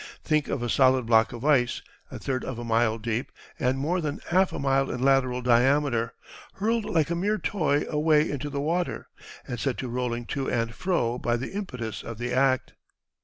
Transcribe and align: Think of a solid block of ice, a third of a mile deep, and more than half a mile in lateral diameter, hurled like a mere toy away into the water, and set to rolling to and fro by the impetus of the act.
Think 0.23 0.47
of 0.47 0.63
a 0.63 0.67
solid 0.67 1.05
block 1.05 1.31
of 1.31 1.45
ice, 1.45 1.83
a 2.09 2.17
third 2.17 2.43
of 2.43 2.57
a 2.57 2.63
mile 2.63 2.97
deep, 2.97 3.31
and 3.59 3.77
more 3.77 4.01
than 4.01 4.19
half 4.29 4.51
a 4.51 4.57
mile 4.57 4.89
in 4.89 5.03
lateral 5.03 5.43
diameter, 5.43 6.13
hurled 6.55 6.85
like 6.85 7.11
a 7.11 7.15
mere 7.15 7.37
toy 7.37 7.85
away 7.87 8.27
into 8.27 8.49
the 8.49 8.61
water, 8.61 9.09
and 9.47 9.59
set 9.59 9.77
to 9.77 9.87
rolling 9.87 10.25
to 10.25 10.49
and 10.49 10.73
fro 10.73 11.19
by 11.19 11.37
the 11.37 11.51
impetus 11.53 12.01
of 12.01 12.17
the 12.17 12.33
act. 12.33 12.73